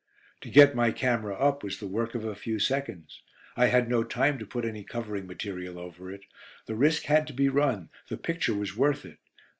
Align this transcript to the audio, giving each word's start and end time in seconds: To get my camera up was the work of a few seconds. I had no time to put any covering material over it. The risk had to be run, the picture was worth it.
To 0.41 0.49
get 0.49 0.73
my 0.73 0.89
camera 0.89 1.35
up 1.35 1.61
was 1.61 1.77
the 1.79 1.85
work 1.85 2.15
of 2.15 2.25
a 2.25 2.33
few 2.33 2.57
seconds. 2.57 3.21
I 3.55 3.67
had 3.67 3.87
no 3.87 4.03
time 4.03 4.39
to 4.39 4.47
put 4.47 4.65
any 4.65 4.83
covering 4.83 5.27
material 5.27 5.77
over 5.77 6.11
it. 6.11 6.23
The 6.65 6.73
risk 6.73 7.03
had 7.03 7.27
to 7.27 7.33
be 7.33 7.49
run, 7.49 7.89
the 8.09 8.17
picture 8.17 8.55
was 8.55 8.75
worth 8.75 9.05
it. 9.05 9.19